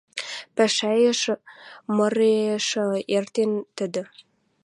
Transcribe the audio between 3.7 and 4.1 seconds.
тӹдӹ